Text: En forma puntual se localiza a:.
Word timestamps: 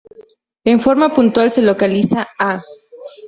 En 0.63 0.79
forma 0.81 1.13
puntual 1.13 1.51
se 1.51 1.61
localiza 1.61 2.27
a:. 2.39 2.63